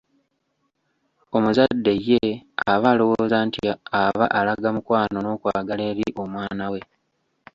Omuzadde 1.35 1.93
ye 2.09 2.23
aba 2.71 2.87
alowooza 2.93 3.37
nti 3.47 3.59
aba 4.03 4.25
alaga 4.39 4.69
mukwano 4.75 5.17
n'okwagala 5.21 5.83
eri 5.91 6.05
omwana 6.23 6.65
we. 6.71 6.81